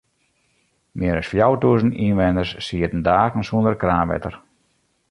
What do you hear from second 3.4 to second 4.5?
sûnder kraanwetter.